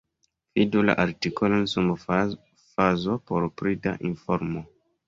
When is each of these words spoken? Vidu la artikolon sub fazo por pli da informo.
Vidu 0.59 0.81
la 0.89 0.95
artikolon 1.03 1.69
sub 1.75 2.09
fazo 2.09 3.21
por 3.31 3.51
pli 3.61 3.79
da 3.87 3.97
informo. 4.13 4.69